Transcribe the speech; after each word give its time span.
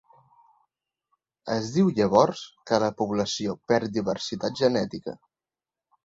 Es 1.55 1.67
diu, 1.75 1.91
llavors, 1.99 2.41
que 2.71 2.79
la 2.83 2.89
població 3.01 3.55
perd 3.73 3.93
diversitat 3.99 4.57
genètica. 4.63 5.15